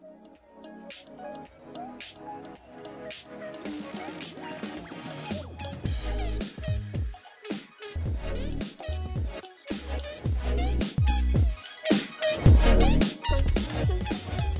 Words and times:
Thank 0.00 1.48
you. 1.52 1.57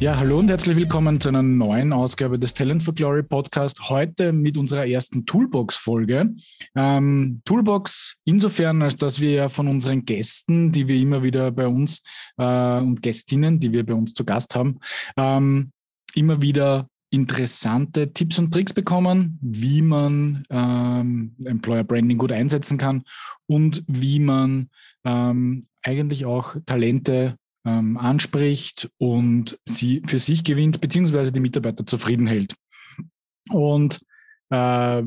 Ja, 0.01 0.17
hallo 0.17 0.39
und 0.39 0.49
herzlich 0.49 0.77
willkommen 0.77 1.21
zu 1.21 1.29
einer 1.29 1.43
neuen 1.43 1.93
Ausgabe 1.93 2.39
des 2.39 2.55
Talent 2.55 2.85
for 2.85 2.95
Glory 2.95 3.25
Podcast. 3.25 3.91
Heute 3.91 4.33
mit 4.33 4.57
unserer 4.57 4.87
ersten 4.87 5.27
Toolbox-Folge. 5.27 6.37
Ähm, 6.77 7.43
Toolbox 7.45 8.17
insofern, 8.25 8.81
als 8.81 8.95
dass 8.95 9.19
wir 9.19 9.33
ja 9.33 9.49
von 9.49 9.67
unseren 9.67 10.05
Gästen, 10.05 10.71
die 10.71 10.87
wir 10.87 10.95
immer 11.01 11.25
wieder 11.25 11.51
bei 11.51 11.67
uns 11.67 12.05
äh, 12.37 12.79
und 12.79 13.03
Gästinnen, 13.03 13.59
die 13.59 13.73
wir 13.73 13.85
bei 13.85 13.95
uns 13.95 14.13
zu 14.13 14.25
Gast 14.25 14.55
haben, 14.55 14.79
ähm, 15.17 15.73
immer 16.15 16.41
wieder 16.41 16.89
interessante 17.11 18.13
Tipps 18.13 18.39
und 18.39 18.53
Tricks 18.53 18.73
bekommen, 18.73 19.41
wie 19.43 19.83
man 19.83 20.45
ähm, 20.49 21.35
Employer 21.45 21.83
Branding 21.83 22.19
gut 22.19 22.31
einsetzen 22.31 22.79
kann 22.79 23.03
und 23.49 23.83
wie 23.89 24.21
man 24.21 24.71
ähm, 25.05 25.67
eigentlich 25.83 26.25
auch 26.25 26.55
Talente 26.67 27.37
ähm, 27.69 27.99
anspricht 27.99 28.91
und 28.99 29.59
sie 29.67 30.03
für 30.07 30.19
sich 30.19 30.45
gewinnt, 30.45 30.81
beziehungsweise 30.81 31.33
die 31.33 31.41
Mitarbeiter 31.41 31.87
zufrieden 31.87 32.27
hält. 32.27 32.55
Und 33.51 34.01
äh, 34.51 35.03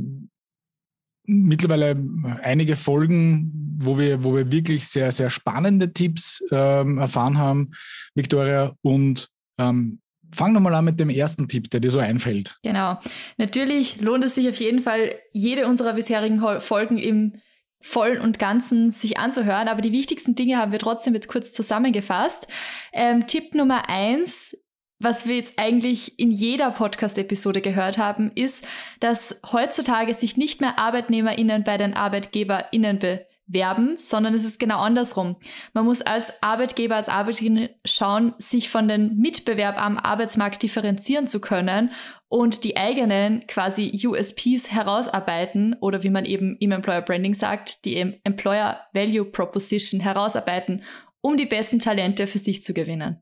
mittlerweile 1.26 1.96
einige 2.44 2.76
Folgen, 2.76 3.78
wo 3.80 3.98
wir, 3.98 4.24
wo 4.24 4.36
wir 4.36 4.52
wirklich 4.52 4.88
sehr, 4.88 5.12
sehr 5.12 5.30
spannende 5.30 5.92
Tipps 5.92 6.44
ähm, 6.52 6.98
erfahren 7.00 7.38
haben, 7.38 7.72
Victoria. 8.16 8.76
Und 8.82 9.30
ähm, 9.58 10.00
fang 10.34 10.54
nochmal 10.54 10.76
an 10.76 10.86
mit 10.86 11.00
dem 11.00 11.10
ersten 11.10 11.48
Tipp, 11.48 11.70
der 11.72 11.80
dir 11.80 11.90
so 11.90 12.00
einfällt. 12.00 12.58
Genau. 12.64 13.00
Natürlich 13.38 14.02
lohnt 14.02 14.24
es 14.24 14.36
sich 14.36 14.48
auf 14.50 14.56
jeden 14.58 14.82
Fall, 14.82 15.16
jede 15.34 15.68
unserer 15.68 15.94
bisherigen 15.94 16.42
Folgen 16.60 16.98
im 16.98 17.34
voll 17.82 18.18
und 18.18 18.40
ganzen 18.40 18.92
sich 18.92 19.18
anzuhören. 19.18 19.68
Aber 19.68 19.82
die 19.82 19.92
wichtigsten 19.92 20.36
Dinge 20.36 20.58
haben 20.58 20.72
wir 20.72 20.80
trotzdem 20.80 21.14
jetzt 21.14 21.28
kurz 21.28 21.54
zusammengefasst. 21.54 22.48
Ähm, 22.94 23.28
Tipp 23.28 23.56
Nummer 23.56 23.90
eins, 23.90 24.58
was 25.00 25.28
wir 25.28 25.36
jetzt 25.36 25.58
eigentlich 25.58 26.20
in 26.20 26.32
jeder 26.32 26.72
Podcast-Episode 26.72 27.62
gehört 27.62 27.98
haben, 27.98 28.32
ist, 28.36 28.68
dass 29.00 29.40
heutzutage 29.52 30.14
sich 30.14 30.38
nicht 30.38 30.62
mehr 30.62 30.78
ArbeitnehmerInnen 30.78 31.64
bei 31.64 31.78
den 31.78 31.96
ArbeitgeberInnen 31.96 33.00
be 33.00 33.26
werben, 33.48 33.96
sondern 33.98 34.34
es 34.34 34.46
ist 34.46 34.60
genau 34.60 34.80
andersrum. 34.80 35.36
Man 35.74 35.86
muss 35.86 36.02
als 36.02 36.32
Arbeitgeber, 36.42 36.96
als 36.96 37.10
Arbeitgeber 37.10 37.70
schauen, 37.86 38.34
sich 38.38 38.70
von 38.70 38.88
den 38.88 39.18
Mitbewerb 39.18 39.82
am 39.82 39.98
Arbeitsmarkt 39.98 40.64
differenzieren 40.64 41.28
zu 41.28 41.42
können 41.42 41.92
und 42.30 42.64
die 42.64 42.78
eigenen 42.78 43.46
quasi 43.48 43.92
USPs 44.06 44.72
herausarbeiten 44.72 45.76
oder 45.82 46.04
wie 46.04 46.10
man 46.10 46.26
eben 46.26 46.56
im 46.60 46.72
Employer 46.72 47.02
Branding 47.02 47.34
sagt, 47.34 47.86
die 47.86 47.98
Employer 48.24 48.80
Value 48.94 49.26
Proposition 49.26 50.00
herausarbeiten, 50.00 50.84
um 51.22 51.38
die 51.38 51.46
besten 51.46 51.80
Talente 51.80 52.28
für 52.28 52.40
sich 52.40 52.64
zu 52.64 52.74
gewinnen. 52.74 53.22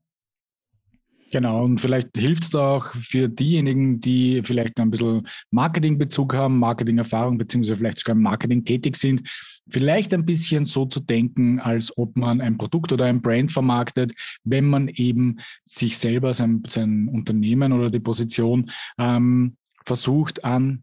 Genau, 1.31 1.63
und 1.63 1.79
vielleicht 1.79 2.09
hilft 2.17 2.43
es 2.43 2.55
auch 2.55 2.91
für 2.95 3.29
diejenigen, 3.29 3.99
die 3.99 4.41
vielleicht 4.43 4.79
ein 4.79 4.89
bisschen 4.89 5.27
Marketingbezug 5.51 6.33
haben, 6.33 6.57
Marketingerfahrung, 6.57 7.37
beziehungsweise 7.37 7.77
vielleicht 7.77 7.99
sogar 7.99 8.15
im 8.15 8.23
Marketing 8.23 8.65
tätig 8.65 8.95
sind, 8.95 9.21
vielleicht 9.69 10.13
ein 10.13 10.25
bisschen 10.25 10.65
so 10.65 10.85
zu 10.85 10.99
denken, 10.99 11.59
als 11.59 11.95
ob 11.97 12.17
man 12.17 12.41
ein 12.41 12.57
Produkt 12.57 12.91
oder 12.91 13.05
ein 13.05 13.21
Brand 13.21 13.51
vermarktet, 13.51 14.13
wenn 14.43 14.65
man 14.65 14.87
eben 14.87 15.39
sich 15.63 15.97
selber, 15.97 16.33
sein, 16.33 16.63
sein 16.67 17.07
Unternehmen 17.07 17.73
oder 17.73 17.89
die 17.89 17.99
Position 17.99 18.71
ähm, 18.97 19.57
versucht 19.85 20.43
an 20.43 20.81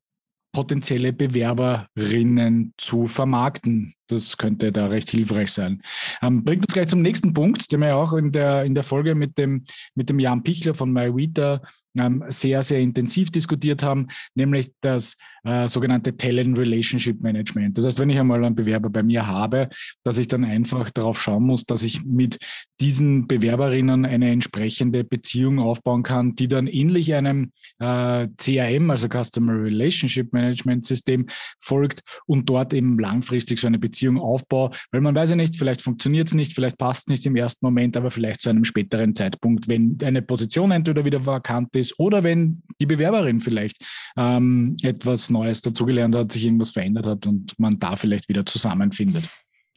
potenzielle 0.52 1.12
Bewerberinnen 1.12 2.72
zu 2.78 3.06
vermarkten. 3.06 3.95
Das 4.08 4.36
könnte 4.36 4.72
da 4.72 4.86
recht 4.86 5.10
hilfreich 5.10 5.50
sein. 5.50 5.82
Ähm, 6.22 6.44
bringt 6.44 6.64
uns 6.64 6.74
gleich 6.74 6.88
zum 6.88 7.02
nächsten 7.02 7.32
Punkt, 7.32 7.72
den 7.72 7.80
wir 7.80 7.88
ja 7.88 7.96
auch 7.96 8.12
in 8.12 8.32
der, 8.32 8.64
in 8.64 8.74
der 8.74 8.84
Folge 8.84 9.14
mit 9.14 9.36
dem, 9.38 9.64
mit 9.94 10.08
dem 10.08 10.18
Jan 10.18 10.42
Pichler 10.42 10.74
von 10.74 10.92
MyWeeta 10.92 11.60
ähm, 11.96 12.24
sehr, 12.28 12.62
sehr 12.62 12.80
intensiv 12.80 13.30
diskutiert 13.30 13.82
haben, 13.82 14.08
nämlich 14.34 14.70
das 14.80 15.16
äh, 15.44 15.68
sogenannte 15.68 16.16
Talent 16.16 16.58
Relationship 16.58 17.20
Management. 17.20 17.78
Das 17.78 17.86
heißt, 17.86 17.98
wenn 17.98 18.10
ich 18.10 18.18
einmal 18.18 18.44
einen 18.44 18.54
Bewerber 18.54 18.90
bei 18.90 19.02
mir 19.02 19.26
habe, 19.26 19.68
dass 20.04 20.18
ich 20.18 20.28
dann 20.28 20.44
einfach 20.44 20.90
darauf 20.90 21.20
schauen 21.20 21.44
muss, 21.44 21.64
dass 21.64 21.82
ich 21.82 22.04
mit 22.04 22.38
diesen 22.80 23.26
Bewerberinnen 23.26 24.04
eine 24.04 24.30
entsprechende 24.30 25.04
Beziehung 25.04 25.58
aufbauen 25.58 26.02
kann, 26.02 26.34
die 26.34 26.48
dann 26.48 26.66
ähnlich 26.66 27.14
einem 27.14 27.52
äh, 27.78 28.28
CRM, 28.36 28.90
also 28.90 29.08
Customer 29.08 29.52
Relationship 29.52 30.32
Management 30.32 30.84
System, 30.84 31.26
folgt 31.58 32.02
und 32.26 32.48
dort 32.48 32.74
eben 32.74 32.98
langfristig 32.98 33.58
so 33.58 33.66
eine 33.66 33.78
Beziehung 33.78 33.95
aufbaue, 34.18 34.70
weil 34.90 35.00
man 35.00 35.14
weiß 35.14 35.30
ja 35.30 35.36
nicht, 35.36 35.56
vielleicht 35.56 35.82
funktioniert 35.82 36.28
es 36.28 36.34
nicht, 36.34 36.54
vielleicht 36.54 36.78
passt 36.78 37.04
es 37.06 37.10
nicht 37.10 37.26
im 37.26 37.36
ersten 37.36 37.64
Moment, 37.64 37.96
aber 37.96 38.10
vielleicht 38.10 38.40
zu 38.40 38.50
einem 38.50 38.64
späteren 38.64 39.14
Zeitpunkt, 39.14 39.68
wenn 39.68 39.98
eine 40.02 40.22
Position 40.22 40.70
entweder 40.70 41.04
wieder 41.04 41.24
vakant 41.24 41.74
ist 41.76 41.98
oder 41.98 42.22
wenn 42.22 42.62
die 42.80 42.86
Bewerberin 42.86 43.40
vielleicht 43.40 43.84
ähm, 44.16 44.76
etwas 44.82 45.30
Neues 45.30 45.62
dazugelernt 45.62 46.14
hat, 46.14 46.32
sich 46.32 46.44
irgendwas 46.44 46.70
verändert 46.70 47.06
hat 47.06 47.26
und 47.26 47.58
man 47.58 47.78
da 47.78 47.96
vielleicht 47.96 48.28
wieder 48.28 48.44
zusammenfindet. 48.46 49.28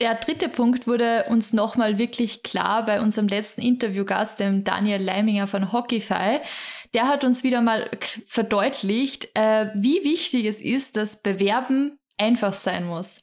Der 0.01 0.15
dritte 0.15 0.47
Punkt 0.47 0.87
wurde 0.87 1.25
uns 1.27 1.51
nochmal 1.51 1.97
wirklich 1.97 2.41
klar 2.41 2.85
bei 2.85 3.01
unserem 3.01 3.27
letzten 3.27 3.61
Interviewgast, 3.61 4.39
dem 4.39 4.63
Daniel 4.63 5.01
Leiminger 5.01 5.45
von 5.45 5.73
Hockeyfy. 5.73 6.39
Der 6.93 7.07
hat 7.09 7.25
uns 7.25 7.43
wieder 7.43 7.61
mal 7.61 7.89
verdeutlicht, 8.25 9.27
äh, 9.33 9.67
wie 9.75 10.05
wichtig 10.05 10.45
es 10.45 10.61
ist, 10.61 10.95
dass 10.95 11.21
Bewerben 11.21 11.99
einfach 12.17 12.53
sein 12.53 12.85
muss 12.85 13.21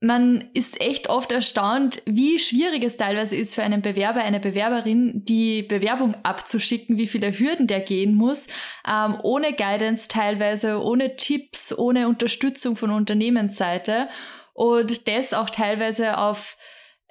man 0.00 0.48
ist 0.54 0.80
echt 0.80 1.08
oft 1.08 1.32
erstaunt, 1.32 2.02
wie 2.06 2.38
schwierig 2.38 2.84
es 2.84 2.96
teilweise 2.96 3.34
ist 3.34 3.56
für 3.56 3.64
einen 3.64 3.82
Bewerber, 3.82 4.20
eine 4.20 4.38
Bewerberin, 4.38 5.24
die 5.24 5.62
Bewerbung 5.62 6.14
abzuschicken, 6.22 6.98
wie 6.98 7.08
viele 7.08 7.36
Hürden 7.36 7.66
der 7.66 7.80
gehen 7.80 8.14
muss, 8.14 8.46
ähm, 8.86 9.18
ohne 9.22 9.52
Guidance 9.52 10.06
teilweise, 10.06 10.80
ohne 10.82 11.16
Tipps, 11.16 11.76
ohne 11.76 12.06
Unterstützung 12.08 12.76
von 12.76 12.90
Unternehmensseite 12.90 14.08
und 14.54 15.08
das 15.08 15.34
auch 15.34 15.50
teilweise 15.50 16.18
auf 16.18 16.56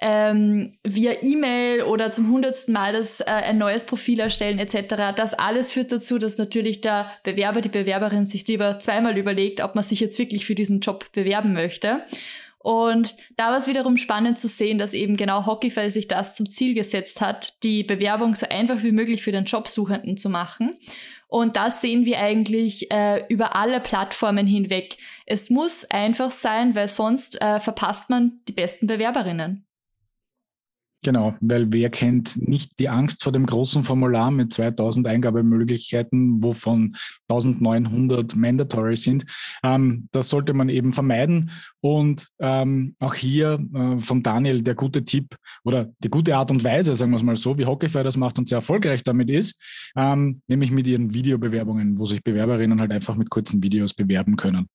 ähm, 0.00 0.78
via 0.84 1.12
E-Mail 1.22 1.82
oder 1.82 2.10
zum 2.10 2.30
hundertsten 2.30 2.72
Mal 2.72 2.92
das, 2.92 3.20
äh, 3.20 3.24
ein 3.24 3.58
neues 3.58 3.84
Profil 3.84 4.20
erstellen 4.20 4.60
etc. 4.60 5.14
Das 5.16 5.34
alles 5.34 5.72
führt 5.72 5.90
dazu, 5.90 6.18
dass 6.18 6.38
natürlich 6.38 6.80
der 6.80 7.10
Bewerber, 7.24 7.60
die 7.60 7.68
Bewerberin 7.68 8.24
sich 8.24 8.46
lieber 8.46 8.78
zweimal 8.78 9.18
überlegt, 9.18 9.60
ob 9.60 9.74
man 9.74 9.84
sich 9.84 10.00
jetzt 10.00 10.18
wirklich 10.18 10.46
für 10.46 10.54
diesen 10.54 10.80
Job 10.80 11.10
bewerben 11.12 11.52
möchte. 11.52 12.02
Und 12.68 13.16
da 13.38 13.50
war 13.50 13.56
es 13.56 13.66
wiederum 13.66 13.96
spannend 13.96 14.38
zu 14.38 14.46
sehen, 14.46 14.76
dass 14.76 14.92
eben 14.92 15.16
genau 15.16 15.46
Hockeyfell 15.46 15.90
sich 15.90 16.06
das 16.06 16.36
zum 16.36 16.50
Ziel 16.50 16.74
gesetzt 16.74 17.22
hat, 17.22 17.54
die 17.62 17.82
Bewerbung 17.82 18.34
so 18.34 18.46
einfach 18.46 18.82
wie 18.82 18.92
möglich 18.92 19.22
für 19.22 19.32
den 19.32 19.46
Jobsuchenden 19.46 20.18
zu 20.18 20.28
machen. 20.28 20.78
Und 21.28 21.56
das 21.56 21.80
sehen 21.80 22.04
wir 22.04 22.18
eigentlich 22.18 22.90
äh, 22.90 23.24
über 23.30 23.56
alle 23.56 23.80
Plattformen 23.80 24.46
hinweg. 24.46 24.98
Es 25.24 25.48
muss 25.48 25.86
einfach 25.86 26.30
sein, 26.30 26.74
weil 26.74 26.88
sonst 26.88 27.40
äh, 27.40 27.58
verpasst 27.58 28.10
man 28.10 28.40
die 28.48 28.52
besten 28.52 28.86
Bewerberinnen. 28.86 29.64
Genau, 31.04 31.36
weil 31.40 31.72
wer 31.72 31.90
kennt 31.90 32.36
nicht 32.48 32.80
die 32.80 32.88
Angst 32.88 33.22
vor 33.22 33.30
dem 33.30 33.46
großen 33.46 33.84
Formular 33.84 34.32
mit 34.32 34.52
2000 34.52 35.06
Eingabemöglichkeiten, 35.06 36.42
wovon 36.42 36.96
1900 37.28 38.34
mandatory 38.34 38.96
sind. 38.96 39.24
Ähm, 39.62 40.08
das 40.10 40.28
sollte 40.28 40.54
man 40.54 40.68
eben 40.68 40.92
vermeiden. 40.92 41.52
Und 41.80 42.28
ähm, 42.40 42.96
auch 42.98 43.14
hier 43.14 43.64
äh, 43.74 43.98
von 44.00 44.24
Daniel 44.24 44.62
der 44.62 44.74
gute 44.74 45.04
Tipp 45.04 45.36
oder 45.62 45.88
die 46.00 46.10
gute 46.10 46.36
Art 46.36 46.50
und 46.50 46.64
Weise, 46.64 46.96
sagen 46.96 47.12
wir 47.12 47.18
es 47.18 47.22
mal 47.22 47.36
so, 47.36 47.56
wie 47.58 47.66
Hockeyfire 47.66 48.02
das 48.02 48.16
macht 48.16 48.38
und 48.38 48.48
sehr 48.48 48.58
erfolgreich 48.58 49.04
damit 49.04 49.30
ist, 49.30 49.56
ähm, 49.96 50.42
nämlich 50.48 50.72
mit 50.72 50.88
ihren 50.88 51.14
Videobewerbungen, 51.14 52.00
wo 52.00 52.06
sich 52.06 52.24
Bewerberinnen 52.24 52.80
halt 52.80 52.90
einfach 52.90 53.14
mit 53.14 53.30
kurzen 53.30 53.62
Videos 53.62 53.94
bewerben 53.94 54.34
können. 54.34 54.68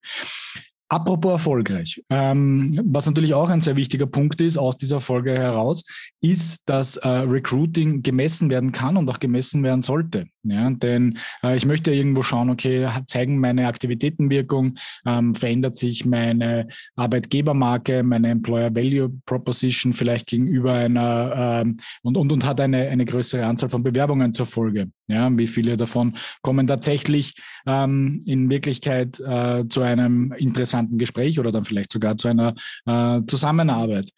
Apropos 0.94 1.32
erfolgreich, 1.32 2.04
ähm, 2.12 2.80
was 2.86 3.08
natürlich 3.08 3.34
auch 3.34 3.50
ein 3.50 3.62
sehr 3.62 3.76
wichtiger 3.76 4.06
Punkt 4.06 4.40
ist 4.42 4.60
aus 4.60 4.78
dieser 4.78 5.00
Folge 5.00 5.34
heraus, 5.34 5.82
ist, 6.22 6.62
dass 6.68 6.98
äh, 6.98 7.08
Recruiting 7.08 8.04
gemessen 8.04 8.52
werden 8.52 8.72
kann 8.72 8.96
und 8.96 9.10
auch 9.10 9.18
gemessen 9.18 9.64
werden 9.64 9.82
sollte. 9.82 10.28
Ja, 10.46 10.70
denn 10.70 11.18
äh, 11.42 11.56
ich 11.56 11.66
möchte 11.66 11.94
irgendwo 11.94 12.22
schauen, 12.22 12.50
okay, 12.50 12.90
zeigen 13.08 13.40
meine 13.40 13.68
Aktivitäten 13.68 14.30
Wirkung, 14.30 14.76
ähm, 15.06 15.36
verändert 15.36 15.78
sich 15.78 16.06
meine 16.06 16.68
Arbeitgebermarke, 16.98 18.04
meine 18.04 18.30
Employer 18.30 18.76
Value 18.76 19.10
Proposition 19.26 19.94
vielleicht 19.94 20.28
gegenüber 20.28 20.74
einer 20.74 21.62
ähm, 21.64 21.78
und, 22.02 22.18
und, 22.18 22.32
und 22.34 22.46
hat 22.46 22.60
eine, 22.60 22.90
eine 22.90 23.06
größere 23.06 23.46
Anzahl 23.46 23.70
von 23.70 23.84
Bewerbungen 23.84 24.34
zur 24.34 24.46
Folge. 24.46 24.92
Ja, 25.08 25.30
wie 25.38 25.48
viele 25.48 25.78
davon 25.78 26.18
kommen 26.42 26.68
tatsächlich 26.68 27.36
ähm, 27.66 28.24
in 28.26 28.50
Wirklichkeit 28.50 29.20
äh, 29.22 29.66
zu 29.70 29.82
einem 29.82 30.34
interessanten 30.34 30.98
Gespräch 30.98 31.40
oder 31.40 31.52
dann 31.52 31.66
vielleicht 31.66 31.92
sogar 31.92 32.18
zu 32.18 32.28
einer 32.28 32.56
äh, 32.86 33.22
Zusammenarbeit. 33.28 34.12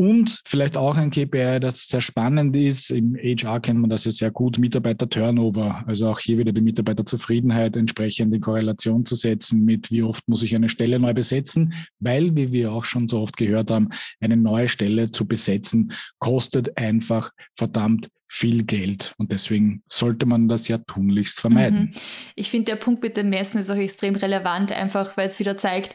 Und 0.00 0.40
vielleicht 0.46 0.78
auch 0.78 0.96
ein 0.96 1.10
KPI, 1.10 1.60
das 1.60 1.88
sehr 1.88 2.00
spannend 2.00 2.56
ist. 2.56 2.90
Im 2.90 3.16
HR 3.16 3.60
kennt 3.60 3.80
man 3.80 3.90
das 3.90 4.06
ja 4.06 4.10
sehr 4.10 4.30
gut, 4.30 4.58
Mitarbeiter-Turnover. 4.58 5.84
Also 5.86 6.08
auch 6.08 6.18
hier 6.18 6.38
wieder 6.38 6.52
die 6.52 6.62
Mitarbeiterzufriedenheit 6.62 7.76
entsprechend 7.76 8.34
in 8.34 8.40
Korrelation 8.40 9.04
zu 9.04 9.14
setzen 9.14 9.62
mit, 9.62 9.90
wie 9.90 10.02
oft 10.02 10.26
muss 10.26 10.42
ich 10.42 10.54
eine 10.54 10.70
Stelle 10.70 10.98
neu 10.98 11.12
besetzen, 11.12 11.74
weil, 11.98 12.34
wie 12.34 12.50
wir 12.50 12.72
auch 12.72 12.86
schon 12.86 13.08
so 13.08 13.20
oft 13.20 13.36
gehört 13.36 13.70
haben, 13.70 13.90
eine 14.20 14.38
neue 14.38 14.68
Stelle 14.68 15.12
zu 15.12 15.28
besetzen 15.28 15.92
kostet 16.18 16.78
einfach 16.78 17.30
verdammt 17.54 18.08
viel 18.26 18.62
Geld. 18.62 19.12
Und 19.18 19.32
deswegen 19.32 19.82
sollte 19.86 20.24
man 20.24 20.48
das 20.48 20.66
ja 20.68 20.78
tunlichst 20.78 21.40
vermeiden. 21.40 21.80
Mhm. 21.80 21.92
Ich 22.36 22.48
finde, 22.48 22.72
der 22.72 22.76
Punkt 22.76 23.02
mit 23.02 23.18
dem 23.18 23.28
Messen 23.28 23.60
ist 23.60 23.68
auch 23.68 23.76
extrem 23.76 24.14
relevant, 24.14 24.72
einfach 24.72 25.18
weil 25.18 25.28
es 25.28 25.40
wieder 25.40 25.58
zeigt, 25.58 25.94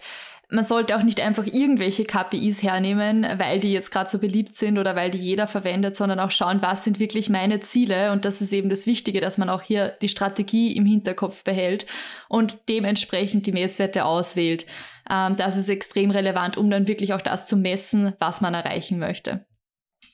man 0.49 0.63
sollte 0.63 0.95
auch 0.95 1.03
nicht 1.03 1.21
einfach 1.21 1.45
irgendwelche 1.45 2.05
KPIs 2.05 2.61
hernehmen, 2.61 3.25
weil 3.37 3.59
die 3.59 3.73
jetzt 3.73 3.91
gerade 3.91 4.09
so 4.09 4.19
beliebt 4.19 4.55
sind 4.55 4.77
oder 4.77 4.95
weil 4.95 5.11
die 5.11 5.17
jeder 5.17 5.47
verwendet, 5.47 5.95
sondern 5.95 6.19
auch 6.19 6.31
schauen, 6.31 6.61
was 6.61 6.83
sind 6.83 6.99
wirklich 6.99 7.29
meine 7.29 7.59
Ziele. 7.61 8.11
Und 8.11 8.25
das 8.25 8.41
ist 8.41 8.53
eben 8.53 8.69
das 8.69 8.85
Wichtige, 8.85 9.21
dass 9.21 9.37
man 9.37 9.49
auch 9.49 9.61
hier 9.61 9.89
die 10.01 10.09
Strategie 10.09 10.75
im 10.75 10.85
Hinterkopf 10.85 11.43
behält 11.43 11.85
und 12.29 12.69
dementsprechend 12.69 13.45
die 13.45 13.51
Messwerte 13.51 14.05
auswählt. 14.05 14.65
Ähm, 15.09 15.35
das 15.37 15.57
ist 15.57 15.69
extrem 15.69 16.11
relevant, 16.11 16.57
um 16.57 16.69
dann 16.69 16.87
wirklich 16.87 17.13
auch 17.13 17.21
das 17.21 17.47
zu 17.47 17.57
messen, 17.57 18.13
was 18.19 18.41
man 18.41 18.53
erreichen 18.53 18.99
möchte. 18.99 19.45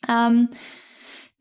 Ähm, 0.09 0.49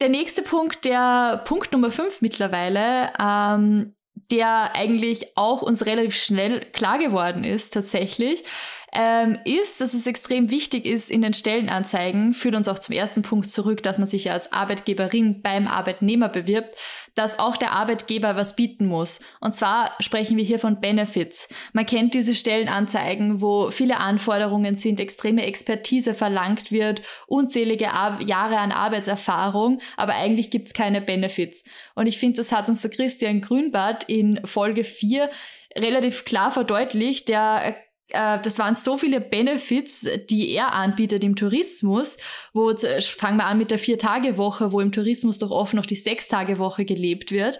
der 0.00 0.08
nächste 0.08 0.42
Punkt, 0.42 0.84
der 0.84 1.42
Punkt 1.44 1.72
Nummer 1.72 1.90
5 1.90 2.22
mittlerweile, 2.22 3.12
ähm, 3.18 3.94
der 4.30 4.74
eigentlich 4.74 5.36
auch 5.36 5.62
uns 5.62 5.86
relativ 5.86 6.14
schnell 6.14 6.60
klar 6.72 6.98
geworden 6.98 7.44
ist 7.44 7.74
tatsächlich, 7.74 8.44
ähm, 8.92 9.38
ist, 9.44 9.80
dass 9.80 9.94
es 9.94 10.06
extrem 10.06 10.50
wichtig 10.50 10.84
ist 10.84 11.10
in 11.10 11.22
den 11.22 11.34
Stellenanzeigen, 11.34 12.34
führt 12.34 12.54
uns 12.54 12.68
auch 12.68 12.78
zum 12.78 12.94
ersten 12.94 13.22
Punkt 13.22 13.48
zurück, 13.48 13.82
dass 13.82 13.98
man 13.98 14.06
sich 14.06 14.24
ja 14.24 14.32
als 14.32 14.52
Arbeitgeberin 14.52 15.42
beim 15.42 15.66
Arbeitnehmer 15.66 16.28
bewirbt, 16.28 16.74
dass 17.14 17.38
auch 17.38 17.56
der 17.56 17.72
Arbeitgeber 17.72 18.36
was 18.36 18.56
bieten 18.56 18.86
muss. 18.86 19.20
Und 19.40 19.54
zwar 19.54 19.92
sprechen 20.00 20.36
wir 20.36 20.44
hier 20.44 20.58
von 20.58 20.80
Benefits. 20.80 21.48
Man 21.72 21.86
kennt 21.86 22.14
diese 22.14 22.34
Stellenanzeigen, 22.34 23.40
wo 23.40 23.70
viele 23.70 23.98
Anforderungen 23.98 24.74
sind, 24.76 25.00
extreme 25.00 25.44
Expertise 25.44 26.14
verlangt 26.14 26.72
wird, 26.72 27.02
unzählige 27.26 27.92
Ar 27.92 28.20
Jahre 28.20 28.58
an 28.58 28.72
Arbeitserfahrung, 28.72 29.80
aber 29.96 30.14
eigentlich 30.14 30.50
gibt's 30.50 30.74
keine 30.74 31.00
Benefits. 31.00 31.62
Und 31.94 32.06
ich 32.06 32.18
finde, 32.18 32.38
das 32.38 32.52
hat 32.52 32.68
uns 32.68 32.82
der 32.82 32.90
Christian 32.90 33.40
Grünbart 33.40 34.04
in 34.04 34.40
Folge 34.44 34.84
4 34.84 35.30
relativ 35.76 36.24
klar 36.24 36.50
verdeutlicht. 36.50 37.28
Der 37.28 37.76
das 38.12 38.58
waren 38.58 38.74
so 38.74 38.96
viele 38.96 39.20
Benefits, 39.20 40.06
die 40.28 40.50
er 40.50 40.72
anbietet 40.72 41.24
im 41.24 41.36
Tourismus, 41.36 42.16
wo, 42.52 42.72
fangen 43.00 43.36
wir 43.36 43.46
an 43.46 43.58
mit 43.58 43.70
der 43.70 43.78
Vier-Tage-Woche, 43.78 44.72
wo 44.72 44.80
im 44.80 44.92
Tourismus 44.92 45.38
doch 45.38 45.50
oft 45.50 45.74
noch 45.74 45.86
die 45.86 45.96
Sechs-Tage-Woche 45.96 46.84
gelebt 46.84 47.32
wird. 47.32 47.58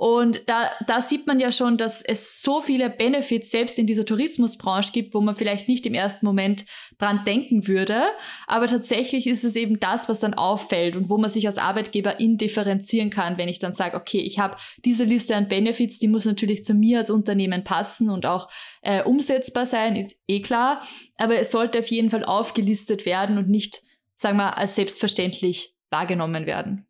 Und 0.00 0.44
da, 0.46 0.70
da 0.86 1.02
sieht 1.02 1.26
man 1.26 1.40
ja 1.40 1.52
schon, 1.52 1.76
dass 1.76 2.00
es 2.00 2.40
so 2.40 2.62
viele 2.62 2.88
Benefits 2.88 3.50
selbst 3.50 3.78
in 3.78 3.86
dieser 3.86 4.06
Tourismusbranche 4.06 4.92
gibt, 4.92 5.12
wo 5.12 5.20
man 5.20 5.36
vielleicht 5.36 5.68
nicht 5.68 5.84
im 5.84 5.92
ersten 5.92 6.24
Moment 6.24 6.64
dran 6.96 7.20
denken 7.26 7.68
würde. 7.68 8.04
Aber 8.46 8.66
tatsächlich 8.66 9.26
ist 9.26 9.44
es 9.44 9.56
eben 9.56 9.78
das, 9.78 10.08
was 10.08 10.18
dann 10.18 10.32
auffällt 10.32 10.96
und 10.96 11.10
wo 11.10 11.18
man 11.18 11.28
sich 11.28 11.46
als 11.46 11.58
Arbeitgeber 11.58 12.18
indifferenzieren 12.18 13.10
kann, 13.10 13.36
wenn 13.36 13.50
ich 13.50 13.58
dann 13.58 13.74
sage, 13.74 13.94
okay, 13.94 14.20
ich 14.20 14.38
habe 14.38 14.56
diese 14.86 15.04
Liste 15.04 15.36
an 15.36 15.48
Benefits, 15.48 15.98
die 15.98 16.08
muss 16.08 16.24
natürlich 16.24 16.64
zu 16.64 16.72
mir 16.72 17.00
als 17.00 17.10
Unternehmen 17.10 17.62
passen 17.62 18.08
und 18.08 18.24
auch 18.24 18.48
äh, 18.80 19.02
umsetzbar 19.02 19.66
sein, 19.66 19.96
ist 19.96 20.22
eh 20.28 20.40
klar. 20.40 20.80
Aber 21.18 21.38
es 21.38 21.50
sollte 21.50 21.80
auf 21.80 21.88
jeden 21.88 22.08
Fall 22.08 22.24
aufgelistet 22.24 23.04
werden 23.04 23.36
und 23.36 23.50
nicht, 23.50 23.82
sagen 24.16 24.38
wir, 24.38 24.56
als 24.56 24.76
selbstverständlich 24.76 25.74
wahrgenommen 25.90 26.46
werden. 26.46 26.89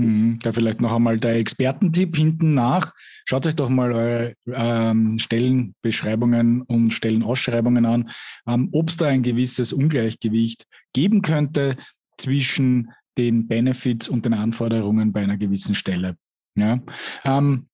Mhm. 0.00 0.38
Da 0.42 0.52
vielleicht 0.52 0.80
noch 0.80 0.94
einmal 0.94 1.18
der 1.18 1.36
Expertentipp 1.36 2.16
hinten 2.16 2.54
nach. 2.54 2.94
Schaut 3.26 3.46
euch 3.46 3.54
doch 3.54 3.68
mal 3.68 3.92
eure 3.92 4.34
ähm, 4.46 5.18
Stellenbeschreibungen 5.18 6.62
und 6.62 6.90
Stellenausschreibungen 6.90 7.84
an, 7.84 8.10
ähm, 8.46 8.70
ob 8.72 8.88
es 8.88 8.96
da 8.96 9.06
ein 9.06 9.22
gewisses 9.22 9.72
Ungleichgewicht 9.72 10.66
geben 10.92 11.22
könnte 11.22 11.76
zwischen 12.16 12.90
den 13.18 13.46
Benefits 13.46 14.08
und 14.08 14.24
den 14.24 14.34
Anforderungen 14.34 15.12
bei 15.12 15.22
einer 15.22 15.36
gewissen 15.36 15.74
Stelle. 15.74 16.16
Ja? 16.56 16.80
Ähm, 17.24 17.66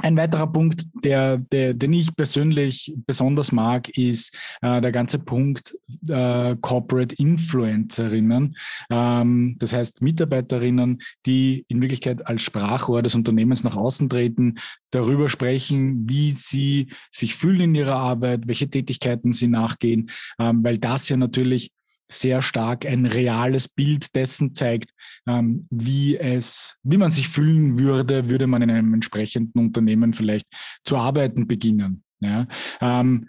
ein 0.00 0.16
weiterer 0.16 0.46
Punkt, 0.50 0.86
der, 1.04 1.36
der, 1.36 1.72
den 1.74 1.92
ich 1.92 2.14
persönlich 2.16 2.92
besonders 3.06 3.52
mag, 3.52 3.88
ist 3.96 4.36
äh, 4.60 4.80
der 4.80 4.90
ganze 4.90 5.18
Punkt 5.18 5.76
äh, 6.08 6.56
Corporate 6.60 7.14
Influencerinnen. 7.16 8.56
Ähm, 8.90 9.56
das 9.58 9.72
heißt 9.72 10.02
Mitarbeiterinnen, 10.02 11.00
die 11.26 11.64
in 11.68 11.80
Wirklichkeit 11.80 12.26
als 12.26 12.42
Sprachrohr 12.42 13.02
des 13.02 13.14
Unternehmens 13.14 13.62
nach 13.62 13.76
außen 13.76 14.08
treten, 14.08 14.58
darüber 14.90 15.28
sprechen, 15.28 16.08
wie 16.08 16.32
sie 16.32 16.88
sich 17.10 17.34
fühlen 17.34 17.60
in 17.60 17.74
ihrer 17.74 17.96
Arbeit, 17.96 18.46
welche 18.46 18.68
Tätigkeiten 18.68 19.32
sie 19.32 19.48
nachgehen, 19.48 20.10
ähm, 20.38 20.64
weil 20.64 20.78
das 20.78 21.08
ja 21.08 21.16
natürlich 21.16 21.70
sehr 22.14 22.42
stark 22.42 22.86
ein 22.86 23.06
reales 23.06 23.68
Bild 23.68 24.14
dessen 24.14 24.54
zeigt, 24.54 24.90
ähm, 25.26 25.66
wie 25.70 26.16
es, 26.16 26.76
wie 26.82 26.96
man 26.96 27.10
sich 27.10 27.28
fühlen 27.28 27.78
würde, 27.78 28.28
würde 28.28 28.46
man 28.46 28.62
in 28.62 28.70
einem 28.70 28.94
entsprechenden 28.94 29.58
Unternehmen 29.58 30.12
vielleicht 30.12 30.46
zu 30.84 30.96
arbeiten 30.96 31.46
beginnen. 31.46 32.02
Ja, 32.20 32.46
ähm, 32.80 33.28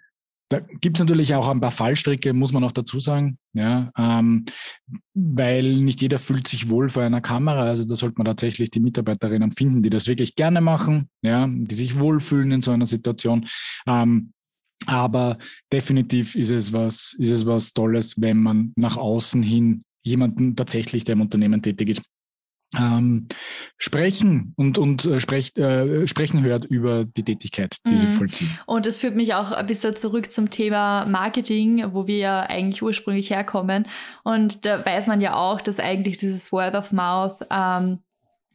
da 0.50 0.60
gibt 0.60 0.98
es 0.98 1.00
natürlich 1.00 1.34
auch 1.34 1.48
ein 1.48 1.60
paar 1.60 1.72
Fallstricke, 1.72 2.32
muss 2.34 2.54
man 2.54 2.64
auch 2.64 2.72
dazu 2.72 3.00
sagen, 3.00 3.40
ja, 3.54 3.92
ähm, 3.98 4.46
weil 5.16 5.78
nicht 5.78 6.02
jeder 6.02 6.20
fühlt 6.20 6.48
sich 6.48 6.70
wohl 6.70 6.90
vor 6.90 7.04
einer 7.04 7.22
Kamera. 7.22 7.64
Also 7.64 7.86
da 7.86 7.96
sollte 7.96 8.16
man 8.18 8.26
tatsächlich 8.26 8.70
die 8.70 8.80
Mitarbeiterinnen 8.80 9.52
finden, 9.52 9.81
die 9.81 9.90
das 9.90 10.08
wirklich 10.08 10.36
gerne 10.36 10.62
machen, 10.62 11.10
ja, 11.24 11.48
die 11.50 11.74
sich 11.74 12.00
wohlfühlen 12.00 12.52
in 12.52 12.62
so 12.62 12.72
einer 12.72 12.86
Situation. 12.86 13.48
Ähm, 13.88 14.34
aber 14.88 15.38
definitiv 15.72 16.36
ist 16.36 16.52
es 16.52 16.74
was, 16.74 17.16
ist 17.20 17.32
es 17.32 17.46
was 17.46 17.74
Tolles, 17.74 18.16
wenn 18.22 18.38
man 18.38 18.74
nach 18.76 18.98
außen 18.98 19.44
hin 19.44 19.84
jemanden 20.04 20.56
tatsächlich, 20.56 21.04
der 21.04 21.14
im 21.14 21.22
Unternehmen 21.22 21.62
tätig 21.62 21.90
ist, 21.90 22.02
ähm, 22.78 23.28
sprechen 23.78 24.54
und, 24.56 24.78
und 24.78 25.06
äh, 25.06 25.20
sprech, 25.20 25.56
äh, 25.58 26.08
sprechen 26.08 26.44
hört 26.44 26.66
über 26.66 27.06
die 27.06 27.24
Tätigkeit, 27.24 27.78
die 27.86 27.94
mhm. 27.94 27.98
sie 27.98 28.08
vollziehen. 28.08 28.60
Und 28.66 28.86
das 28.86 28.98
führt 28.98 29.16
mich 29.16 29.34
auch 29.34 29.52
ein 29.52 29.66
bisschen 29.66 29.96
zurück 29.96 30.32
zum 30.32 30.50
Thema 30.50 31.06
Marketing, 31.06 31.94
wo 31.94 32.08
wir 32.08 32.18
ja 32.18 32.42
eigentlich 32.42 32.81
ursprünglich 32.81 33.30
herkommen. 33.30 33.88
Und 34.24 34.66
da 34.66 34.86
weiß 34.86 35.08
man 35.08 35.22
ja 35.22 35.36
auch, 35.36 35.62
dass 35.62 35.80
eigentlich 35.80 36.18
dieses 36.18 36.52
Word 36.52 36.76
of 36.76 36.92
Mouth 36.92 37.38
ähm, 37.50 38.00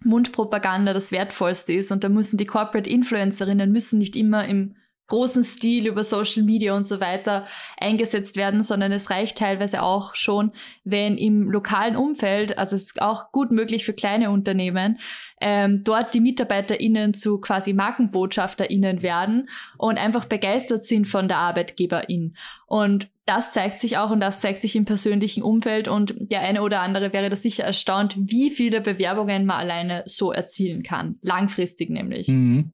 Mundpropaganda 0.04 0.92
das 0.92 1.12
Wertvollste 1.12 1.72
ist. 1.72 1.92
Und 1.92 2.04
da 2.04 2.08
müssen 2.08 2.36
die 2.36 2.46
Corporate 2.46 2.88
Influencerinnen 2.88 3.70
müssen 3.70 3.98
nicht 3.98 4.16
immer 4.16 4.46
im 4.46 4.76
großen 5.10 5.44
Stil 5.44 5.86
über 5.86 6.02
Social 6.02 6.42
Media 6.42 6.74
und 6.74 6.84
so 6.84 7.00
weiter 7.00 7.44
eingesetzt 7.78 8.36
werden, 8.36 8.62
sondern 8.62 8.92
es 8.92 9.10
reicht 9.10 9.36
teilweise 9.36 9.82
auch 9.82 10.14
schon, 10.14 10.52
wenn 10.84 11.18
im 11.18 11.50
lokalen 11.50 11.96
Umfeld, 11.96 12.56
also 12.56 12.76
es 12.76 12.84
ist 12.84 13.02
auch 13.02 13.30
gut 13.32 13.50
möglich 13.50 13.84
für 13.84 13.92
kleine 13.92 14.30
Unternehmen, 14.30 14.98
ähm, 15.42 15.82
dort 15.84 16.14
die 16.14 16.20
MitarbeiterInnen 16.20 17.12
zu 17.12 17.38
quasi 17.38 17.74
MarkenbotschafterInnen 17.74 19.02
werden 19.02 19.48
und 19.76 19.98
einfach 19.98 20.24
begeistert 20.24 20.82
sind 20.82 21.06
von 21.06 21.28
der 21.28 21.38
Arbeitgeberin. 21.38 22.34
Und 22.66 23.10
das 23.26 23.52
zeigt 23.52 23.78
sich 23.78 23.96
auch 23.96 24.10
und 24.10 24.20
das 24.20 24.40
zeigt 24.40 24.60
sich 24.60 24.74
im 24.74 24.84
persönlichen 24.84 25.42
Umfeld 25.42 25.86
und 25.86 26.14
der 26.18 26.40
eine 26.40 26.62
oder 26.62 26.80
andere 26.80 27.12
wäre 27.12 27.30
da 27.30 27.36
sicher 27.36 27.64
erstaunt, 27.64 28.16
wie 28.18 28.50
viele 28.50 28.80
Bewerbungen 28.80 29.46
man 29.46 29.58
alleine 29.58 30.02
so 30.06 30.32
erzielen 30.32 30.82
kann. 30.82 31.18
Langfristig 31.22 31.90
nämlich. 31.90 32.28
Mhm. 32.28 32.72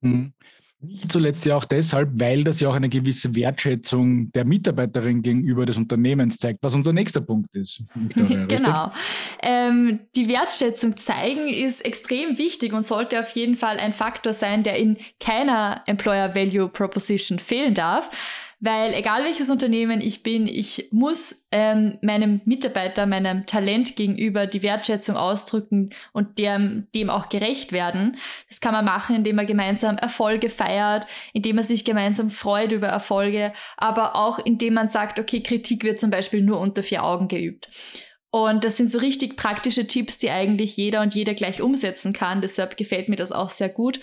Mhm. 0.00 0.32
Nicht 0.84 1.12
zuletzt 1.12 1.46
ja 1.46 1.56
auch 1.56 1.64
deshalb, 1.64 2.10
weil 2.14 2.42
das 2.42 2.58
ja 2.58 2.68
auch 2.68 2.74
eine 2.74 2.88
gewisse 2.88 3.36
Wertschätzung 3.36 4.32
der 4.32 4.44
Mitarbeiterin 4.44 5.22
gegenüber 5.22 5.64
des 5.64 5.76
Unternehmens 5.76 6.38
zeigt, 6.38 6.58
was 6.62 6.74
unser 6.74 6.92
nächster 6.92 7.20
Punkt 7.20 7.54
ist. 7.54 7.84
Victoria, 7.94 8.44
genau. 8.48 8.92
Ähm, 9.42 10.00
die 10.16 10.28
Wertschätzung 10.28 10.96
zeigen 10.96 11.48
ist 11.48 11.84
extrem 11.84 12.36
wichtig 12.36 12.72
und 12.72 12.84
sollte 12.84 13.20
auf 13.20 13.30
jeden 13.30 13.54
Fall 13.54 13.78
ein 13.78 13.92
Faktor 13.92 14.34
sein, 14.34 14.64
der 14.64 14.76
in 14.76 14.96
keiner 15.20 15.84
Employer 15.86 16.34
Value 16.34 16.68
Proposition 16.68 17.38
fehlen 17.38 17.74
darf. 17.74 18.10
Weil 18.64 18.94
egal 18.94 19.24
welches 19.24 19.50
Unternehmen 19.50 20.00
ich 20.00 20.22
bin, 20.22 20.46
ich 20.46 20.86
muss 20.92 21.44
ähm, 21.50 21.98
meinem 22.00 22.40
Mitarbeiter, 22.44 23.06
meinem 23.06 23.44
Talent 23.44 23.96
gegenüber 23.96 24.46
die 24.46 24.62
Wertschätzung 24.62 25.16
ausdrücken 25.16 25.90
und 26.12 26.38
dem, 26.38 26.86
dem 26.94 27.10
auch 27.10 27.28
gerecht 27.28 27.72
werden. 27.72 28.16
Das 28.48 28.60
kann 28.60 28.72
man 28.72 28.84
machen, 28.84 29.16
indem 29.16 29.34
man 29.34 29.48
gemeinsam 29.48 29.98
Erfolge 29.98 30.48
feiert, 30.48 31.08
indem 31.32 31.56
man 31.56 31.64
sich 31.64 31.84
gemeinsam 31.84 32.30
freut 32.30 32.70
über 32.70 32.86
Erfolge, 32.86 33.52
aber 33.76 34.14
auch 34.14 34.38
indem 34.38 34.74
man 34.74 34.86
sagt, 34.86 35.18
okay, 35.18 35.42
Kritik 35.42 35.82
wird 35.82 35.98
zum 35.98 36.10
Beispiel 36.10 36.42
nur 36.42 36.60
unter 36.60 36.84
vier 36.84 37.02
Augen 37.02 37.26
geübt. 37.26 37.68
Und 38.30 38.64
das 38.64 38.76
sind 38.76 38.90
so 38.90 38.98
richtig 38.98 39.36
praktische 39.36 39.88
Tipps, 39.88 40.18
die 40.18 40.30
eigentlich 40.30 40.76
jeder 40.76 41.02
und 41.02 41.16
jede 41.16 41.34
gleich 41.34 41.60
umsetzen 41.60 42.12
kann. 42.12 42.40
Deshalb 42.40 42.76
gefällt 42.76 43.08
mir 43.08 43.16
das 43.16 43.32
auch 43.32 43.50
sehr 43.50 43.68
gut. 43.68 43.98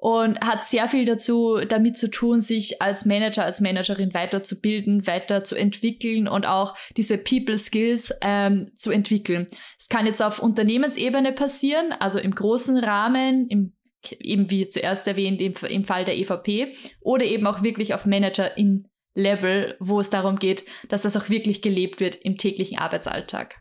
Und 0.00 0.40
hat 0.40 0.64
sehr 0.64 0.88
viel 0.88 1.04
dazu 1.04 1.58
damit 1.68 1.98
zu 1.98 2.10
tun, 2.10 2.40
sich 2.40 2.80
als 2.80 3.04
Manager, 3.04 3.44
als 3.44 3.60
Managerin 3.60 4.14
weiterzubilden, 4.14 5.06
weiterzuentwickeln 5.06 6.26
und 6.26 6.46
auch 6.46 6.74
diese 6.96 7.18
People 7.18 7.58
Skills 7.58 8.10
ähm, 8.22 8.70
zu 8.74 8.90
entwickeln. 8.90 9.46
Es 9.78 9.88
kann 9.88 10.06
jetzt 10.06 10.22
auf 10.22 10.38
Unternehmensebene 10.38 11.32
passieren, 11.32 11.92
also 11.92 12.18
im 12.18 12.34
großen 12.34 12.78
Rahmen, 12.78 13.46
im 13.48 13.74
eben 14.18 14.50
wie 14.50 14.66
zuerst 14.66 15.06
erwähnt, 15.06 15.42
im, 15.42 15.52
im 15.68 15.84
Fall 15.84 16.06
der 16.06 16.16
EVP, 16.16 16.74
oder 17.00 17.26
eben 17.26 17.46
auch 17.46 17.62
wirklich 17.62 17.92
auf 17.92 18.06
Manager-in-Level, 18.06 19.76
wo 19.78 20.00
es 20.00 20.08
darum 20.08 20.38
geht, 20.38 20.64
dass 20.88 21.02
das 21.02 21.18
auch 21.18 21.28
wirklich 21.28 21.60
gelebt 21.60 22.00
wird 22.00 22.14
im 22.14 22.38
täglichen 22.38 22.78
Arbeitsalltag. 22.78 23.60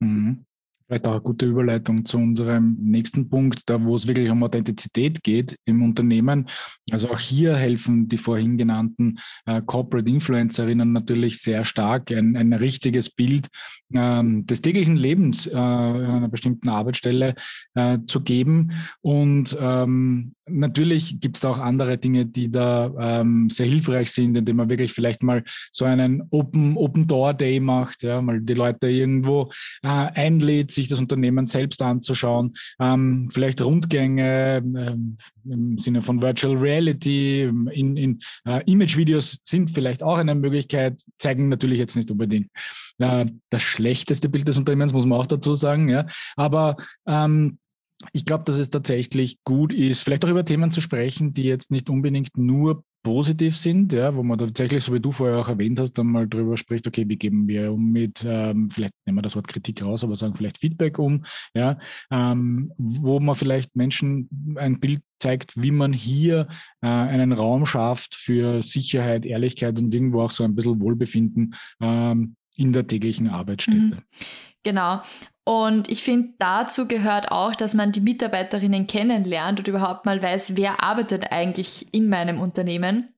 Mhm. 0.00 0.46
Vielleicht 0.86 1.06
auch 1.08 1.12
eine 1.12 1.20
gute 1.20 1.46
Überleitung 1.46 2.04
zu 2.04 2.16
unserem 2.16 2.76
nächsten 2.80 3.28
Punkt, 3.28 3.62
da 3.66 3.82
wo 3.82 3.96
es 3.96 4.06
wirklich 4.06 4.30
um 4.30 4.44
Authentizität 4.44 5.24
geht 5.24 5.56
im 5.64 5.82
Unternehmen. 5.82 6.48
Also 6.92 7.10
auch 7.10 7.18
hier 7.18 7.56
helfen 7.56 8.06
die 8.06 8.18
vorhin 8.18 8.56
genannten 8.56 9.18
äh, 9.46 9.62
Corporate 9.62 10.08
Influencerinnen 10.08 10.92
natürlich 10.92 11.40
sehr 11.40 11.64
stark, 11.64 12.12
ein, 12.12 12.36
ein 12.36 12.52
richtiges 12.52 13.10
Bild 13.10 13.48
ähm, 13.92 14.46
des 14.46 14.62
täglichen 14.62 14.96
Lebens 14.96 15.48
äh, 15.48 15.56
einer 15.56 16.28
bestimmten 16.28 16.68
Arbeitsstelle 16.68 17.34
äh, 17.74 17.98
zu 18.06 18.20
geben. 18.20 18.70
Und 19.00 19.56
ähm, 19.60 20.35
natürlich 20.48 21.20
gibt 21.20 21.36
es 21.36 21.40
da 21.40 21.50
auch 21.50 21.58
andere 21.58 21.98
Dinge, 21.98 22.26
die 22.26 22.50
da 22.50 22.92
ähm, 22.98 23.50
sehr 23.50 23.66
hilfreich 23.66 24.10
sind, 24.10 24.36
indem 24.36 24.56
man 24.56 24.68
wirklich 24.68 24.92
vielleicht 24.92 25.22
mal 25.22 25.42
so 25.72 25.84
einen 25.84 26.22
Open, 26.30 26.76
Open 26.76 27.06
Door 27.06 27.34
Day 27.34 27.60
macht, 27.60 28.02
ja, 28.02 28.20
mal 28.20 28.40
die 28.40 28.54
Leute 28.54 28.88
irgendwo 28.88 29.50
äh, 29.82 29.88
einlädt, 29.88 30.70
sich 30.70 30.88
das 30.88 31.00
Unternehmen 31.00 31.46
selbst 31.46 31.82
anzuschauen, 31.82 32.54
ähm, 32.80 33.28
vielleicht 33.32 33.60
Rundgänge 33.60 34.58
ähm, 34.58 35.16
im 35.44 35.78
Sinne 35.78 36.02
von 36.02 36.22
Virtual 36.22 36.56
Reality, 36.56 37.42
in, 37.42 37.96
in 37.96 38.20
äh, 38.44 38.62
Image-Videos 38.70 39.40
sind 39.44 39.70
vielleicht 39.70 40.02
auch 40.02 40.18
eine 40.18 40.34
Möglichkeit, 40.34 41.00
zeigen 41.18 41.48
natürlich 41.48 41.78
jetzt 41.78 41.96
nicht 41.96 42.10
unbedingt 42.10 42.50
äh, 42.98 43.26
das 43.50 43.62
schlechteste 43.62 44.28
Bild 44.28 44.48
des 44.48 44.58
Unternehmens, 44.58 44.92
muss 44.92 45.06
man 45.06 45.18
auch 45.18 45.26
dazu 45.26 45.54
sagen, 45.54 45.88
ja, 45.88 46.06
aber 46.36 46.76
ähm, 47.06 47.58
ich 48.12 48.24
glaube, 48.24 48.44
dass 48.44 48.58
es 48.58 48.70
tatsächlich 48.70 49.38
gut 49.44 49.72
ist, 49.72 50.02
vielleicht 50.02 50.24
auch 50.24 50.30
über 50.30 50.44
Themen 50.44 50.70
zu 50.70 50.80
sprechen, 50.80 51.32
die 51.32 51.44
jetzt 51.44 51.70
nicht 51.70 51.88
unbedingt 51.88 52.36
nur 52.36 52.84
positiv 53.02 53.56
sind, 53.56 53.92
ja, 53.92 54.14
wo 54.16 54.24
man 54.24 54.36
tatsächlich, 54.36 54.82
so 54.82 54.92
wie 54.92 55.00
du 55.00 55.12
vorher 55.12 55.38
auch 55.38 55.48
erwähnt 55.48 55.78
hast, 55.78 55.92
dann 55.92 56.08
mal 56.08 56.28
drüber 56.28 56.56
spricht, 56.56 56.88
okay, 56.88 57.08
wie 57.08 57.16
geben 57.16 57.46
wir 57.46 57.72
um 57.72 57.92
mit, 57.92 58.26
ähm, 58.28 58.68
vielleicht 58.68 58.92
nehmen 59.06 59.18
wir 59.18 59.22
das 59.22 59.36
Wort 59.36 59.46
Kritik 59.46 59.82
raus, 59.82 60.02
aber 60.02 60.16
sagen 60.16 60.34
vielleicht 60.34 60.58
Feedback 60.58 60.98
um, 60.98 61.24
ja, 61.54 61.78
ähm, 62.10 62.72
wo 62.76 63.20
man 63.20 63.36
vielleicht 63.36 63.76
Menschen 63.76 64.56
ein 64.56 64.80
Bild 64.80 65.02
zeigt, 65.20 65.52
wie 65.62 65.70
man 65.70 65.92
hier 65.92 66.48
äh, 66.82 66.88
einen 66.88 67.32
Raum 67.32 67.64
schafft 67.64 68.16
für 68.16 68.62
Sicherheit, 68.64 69.24
Ehrlichkeit 69.24 69.78
und 69.78 69.94
irgendwo 69.94 70.22
auch 70.22 70.30
so 70.32 70.42
ein 70.42 70.56
bisschen 70.56 70.80
Wohlbefinden 70.80 71.54
ähm, 71.80 72.34
in 72.56 72.72
der 72.72 72.86
täglichen 72.86 73.28
Arbeitsstätte. 73.28 73.78
Mhm. 73.78 74.02
Genau. 74.62 75.02
Und 75.44 75.88
ich 75.88 76.02
finde, 76.02 76.34
dazu 76.38 76.88
gehört 76.88 77.30
auch, 77.30 77.54
dass 77.54 77.74
man 77.74 77.92
die 77.92 78.00
Mitarbeiterinnen 78.00 78.88
kennenlernt 78.88 79.60
und 79.60 79.68
überhaupt 79.68 80.04
mal 80.04 80.20
weiß, 80.20 80.56
wer 80.56 80.82
arbeitet 80.82 81.30
eigentlich 81.30 81.86
in 81.92 82.08
meinem 82.08 82.40
Unternehmen. 82.40 83.14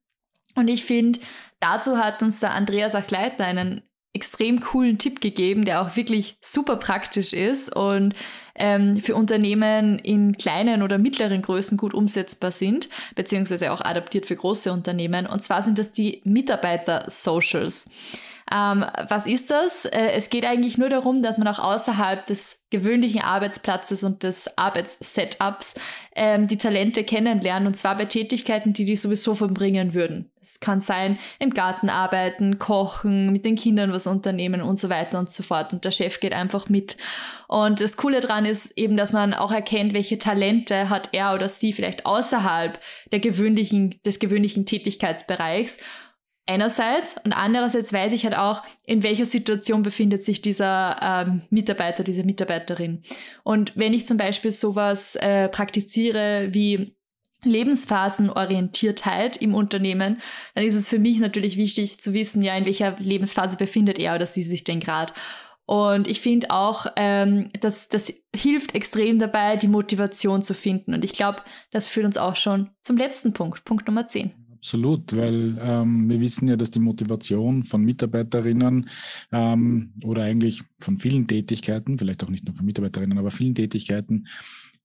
Und 0.55 0.69
ich 0.69 0.85
finde, 0.85 1.21
dazu 1.61 1.97
hat 1.97 2.23
uns 2.23 2.41
der 2.41 2.53
Andreas 2.53 2.95
Achleitner 2.95 3.47
einen 3.47 3.83
extrem 4.13 4.61
coolen 4.61 4.99
Tipp 4.99 5.21
gegeben, 5.21 5.65
der 5.65 5.81
auch 5.81 5.97
wirklich 5.97 6.37
super 6.43 6.77
praktisch 6.77 7.33
ist 7.33 7.75
und 7.75 8.15
ähm, 8.57 9.01
für 9.01 9.15
Unternehmen 9.15 9.99
in 10.01 10.37
kleinen 10.37 10.83
oder 10.83 10.99
mittleren 10.99 11.41
Größen 11.41 11.79
gut 11.79 11.95
umsetzbar 11.95 12.51
sind, 12.51 12.89
beziehungsweise 13.15 13.71
auch 13.71 13.81
adaptiert 13.81 14.27
für 14.27 14.35
große 14.35 14.73
Unternehmen. 14.73 15.27
Und 15.27 15.43
zwar 15.43 15.63
sind 15.63 15.79
das 15.79 15.93
die 15.93 16.21
Mitarbeiter-Socials. 16.25 17.89
Ähm, 18.51 18.85
was 19.09 19.27
ist 19.27 19.51
das? 19.51 19.85
Äh, 19.85 20.13
es 20.13 20.31
geht 20.31 20.45
eigentlich 20.45 20.79
nur 20.79 20.89
darum, 20.89 21.23
dass 21.23 21.39
man 21.39 21.49
auch 21.49 21.59
außerhalb 21.59 22.25
des 22.27 22.65
gewöhnlichen 22.71 23.23
Arbeitsplatzes 23.23 24.03
und 24.03 24.23
des 24.23 24.57
Arbeitssetups 24.57 25.75
ähm, 26.15 26.47
die 26.47 26.59
Talente 26.59 27.05
kennenlernen 27.05 27.67
und 27.67 27.75
zwar 27.75 27.97
bei 27.97 28.05
Tätigkeiten, 28.05 28.73
die 28.73 28.85
die 28.85 28.97
sowieso 28.97 29.35
verbringen 29.35 29.95
würden. 29.95 30.31
Es 30.41 30.61
kann 30.61 30.81
sein, 30.81 31.19
im 31.39 31.51
Garten 31.51 31.91
arbeiten, 31.91 32.59
kochen, 32.59 33.33
mit 33.33 33.45
den 33.45 33.57
Kindern 33.57 33.93
was 33.93 34.07
unternehmen 34.07 34.63
und 34.63 34.79
so 34.79 34.89
weiter 34.89 35.19
und 35.19 35.31
so 35.31 35.43
fort. 35.43 35.73
Und 35.73 35.85
der 35.85 35.91
Chef 35.91 36.21
geht 36.21 36.33
einfach 36.33 36.69
mit. 36.69 36.97
Und 37.49 37.81
das 37.81 37.97
Coole 37.97 38.21
daran 38.21 38.47
ist 38.47 38.73
eben, 38.77 38.97
dass 38.97 39.13
man 39.13 39.35
auch 39.35 39.53
erkennt, 39.53 39.93
welche 39.93 40.19
Talente 40.19 40.89
hat 40.89 41.11
er 41.13 41.35
oder 41.35 41.49
sie 41.49 41.73
vielleicht 41.73 42.07
außerhalb 42.07 42.79
der 43.13 43.21
gewöhnlichen, 43.21 44.01
des 44.07 44.19
gewöhnlichen 44.19 44.65
Tätigkeitsbereichs 44.65 45.79
einerseits 46.49 47.15
und 47.25 47.33
andererseits 47.33 47.93
weiß 47.93 48.13
ich 48.13 48.25
halt 48.25 48.37
auch, 48.37 48.63
in 48.85 49.03
welcher 49.03 49.27
Situation 49.27 49.83
befindet 49.83 50.23
sich 50.23 50.41
dieser 50.43 50.97
ähm, 51.01 51.43
Mitarbeiter, 51.51 52.03
diese 52.03 52.25
Mitarbeiterin. 52.25 53.03
Und 53.45 53.77
wenn 53.77 53.93
ich 53.93 54.07
zum 54.07 54.17
Beispiel 54.17 54.51
sowas 54.51 55.15
äh, 55.17 55.49
praktiziere 55.49 56.49
wie 56.53 56.97
Lebensphasenorientiertheit 57.45 59.37
im 59.37 59.55
Unternehmen, 59.55 60.19
dann 60.55 60.65
ist 60.65 60.75
es 60.75 60.89
für 60.89 60.99
mich 60.99 61.21
natürlich 61.21 61.57
wichtig 61.57 62.01
zu 62.01 62.15
wissen, 62.15 62.43
ja, 62.43 62.57
in 62.57 62.65
welcher 62.65 62.97
Lebensphase 62.99 63.57
befindet 63.57 63.99
er 63.99 64.15
oder 64.15 64.27
sie 64.27 64.43
sich 64.43 64.65
denn 64.65 64.81
gerade. 64.81 65.13
Und 65.67 66.09
ich 66.09 66.21
finde 66.21 66.51
auch, 66.51 66.87
ähm, 66.97 67.51
dass 67.61 67.89
das 67.89 68.13
hilft 68.35 68.75
extrem 68.75 69.19
dabei, 69.19 69.57
die 69.57 69.69
Motivation 69.69 70.43
zu 70.43 70.55
finden. 70.55 70.95
Und 70.95 71.05
ich 71.05 71.13
glaube, 71.13 71.43
das 71.71 71.89
führt 71.89 72.07
uns 72.07 72.17
auch 72.17 72.37
schon 72.37 72.71
zum 72.81 72.97
letzten 72.97 73.35
Punkt, 73.35 73.65
Punkt 73.65 73.87
Nummer 73.87 74.07
10. 74.07 74.48
Absolut, 74.59 75.17
weil 75.17 75.57
ähm, 75.61 76.11
wir 76.11 76.21
wissen 76.21 76.49
ja, 76.49 76.57
dass 76.57 76.73
die 76.73 76.81
Motivation 76.81 77.63
von 77.63 77.85
Mitarbeiterinnen 77.85 78.91
ähm, 79.31 79.93
oder 80.03 80.25
eigentlich 80.25 80.65
von 80.81 80.99
vielen 80.99 81.29
Tätigkeiten, 81.29 81.97
vielleicht 81.97 82.25
auch 82.25 82.29
nicht 82.29 82.45
nur 82.45 82.57
von 82.57 82.67
Mitarbeiterinnen, 82.67 83.19
aber 83.19 83.31
vielen 83.31 83.55
Tätigkeiten, 83.55 84.27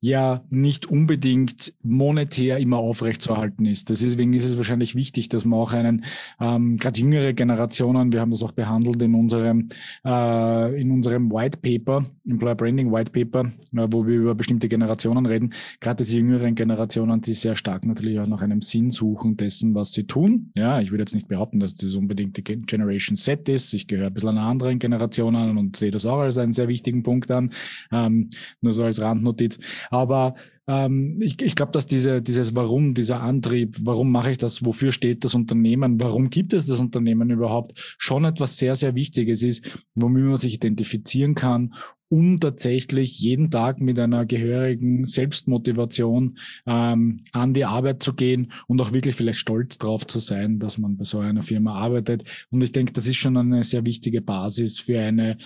ja 0.03 0.43
nicht 0.49 0.85
unbedingt 0.85 1.73
monetär 1.81 2.57
immer 2.57 2.75
aufrechtzuerhalten 2.75 3.65
ist. 3.65 3.89
Deswegen 3.89 4.33
ist 4.33 4.43
es 4.43 4.57
wahrscheinlich 4.57 4.95
wichtig, 4.95 5.29
dass 5.29 5.45
man 5.45 5.57
auch 5.57 5.71
einen, 5.71 6.03
ähm, 6.41 6.75
gerade 6.75 6.99
jüngere 6.99 7.31
Generationen, 7.31 8.11
wir 8.11 8.19
haben 8.19 8.31
das 8.31 8.43
auch 8.43 8.51
behandelt 8.51 9.01
in 9.01 9.15
unserem, 9.15 9.69
äh, 10.03 10.81
in 10.81 10.91
unserem 10.91 11.31
White 11.31 11.59
Paper, 11.61 12.05
Employer 12.27 12.55
Branding 12.55 12.91
White 12.91 13.11
Paper, 13.11 13.53
äh, 13.77 13.87
wo 13.91 14.05
wir 14.05 14.17
über 14.17 14.35
bestimmte 14.35 14.67
Generationen 14.67 15.25
reden, 15.25 15.53
gerade 15.79 16.03
diese 16.03 16.17
jüngeren 16.17 16.55
Generationen, 16.55 17.21
die 17.21 17.33
sehr 17.33 17.55
stark 17.55 17.85
natürlich 17.85 18.19
auch 18.19 18.27
nach 18.27 18.41
einem 18.41 18.59
Sinn 18.59 18.91
suchen 18.91 19.37
dessen, 19.37 19.73
was 19.73 19.93
sie 19.93 20.03
tun. 20.03 20.51
Ja, 20.53 20.81
ich 20.81 20.91
würde 20.91 21.03
jetzt 21.03 21.15
nicht 21.15 21.29
behaupten, 21.29 21.61
dass 21.61 21.75
das 21.75 21.95
unbedingt 21.95 22.35
die 22.35 22.43
Generation 22.43 23.15
Z 23.15 23.47
ist. 23.47 23.73
Ich 23.73 23.87
gehöre 23.87 24.07
ein 24.07 24.13
bisschen 24.13 24.31
einer 24.31 24.41
anderen 24.41 24.79
Generation 24.79 25.37
an 25.37 25.57
und 25.57 25.77
sehe 25.77 25.91
das 25.91 26.05
auch 26.05 26.19
als 26.19 26.37
einen 26.37 26.51
sehr 26.51 26.67
wichtigen 26.67 27.03
Punkt 27.03 27.31
an, 27.31 27.53
ähm, 27.89 28.29
nur 28.59 28.73
so 28.73 28.83
als 28.83 28.99
Randnotiz. 28.99 29.59
Aber 29.93 30.33
ähm, 30.67 31.21
ich, 31.21 31.39
ich 31.39 31.55
glaube, 31.55 31.71
dass 31.71 31.85
diese, 31.85 32.19
dieses 32.19 32.55
Warum, 32.55 32.95
dieser 32.95 33.21
Antrieb, 33.21 33.77
warum 33.81 34.11
mache 34.11 34.31
ich 34.31 34.39
das, 34.39 34.65
wofür 34.65 34.91
steht 34.91 35.23
das 35.23 35.35
Unternehmen, 35.35 35.99
warum 35.99 36.31
gibt 36.31 36.53
es 36.53 36.65
das 36.65 36.79
Unternehmen 36.79 37.29
überhaupt, 37.29 37.95
schon 37.99 38.25
etwas 38.25 38.57
sehr, 38.57 38.73
sehr 38.73 38.95
Wichtiges 38.95 39.43
ist, 39.43 39.63
womit 39.93 40.23
man 40.23 40.37
sich 40.37 40.55
identifizieren 40.55 41.35
kann, 41.35 41.75
um 42.09 42.39
tatsächlich 42.39 43.19
jeden 43.19 43.51
Tag 43.51 43.81
mit 43.81 43.99
einer 43.99 44.25
gehörigen 44.25 45.05
Selbstmotivation 45.05 46.39
ähm, 46.65 47.21
an 47.31 47.53
die 47.53 47.65
Arbeit 47.65 48.01
zu 48.01 48.15
gehen 48.15 48.51
und 48.65 48.81
auch 48.81 48.93
wirklich 48.93 49.13
vielleicht 49.15 49.39
stolz 49.39 49.77
drauf 49.77 50.07
zu 50.07 50.17
sein, 50.17 50.57
dass 50.57 50.79
man 50.79 50.97
bei 50.97 51.03
so 51.03 51.19
einer 51.19 51.43
Firma 51.43 51.75
arbeitet. 51.75 52.23
Und 52.49 52.63
ich 52.63 52.71
denke, 52.71 52.93
das 52.93 53.07
ist 53.07 53.17
schon 53.17 53.37
eine 53.37 53.63
sehr 53.63 53.85
wichtige 53.85 54.21
Basis 54.21 54.79
für 54.79 54.99
eine 54.99 55.37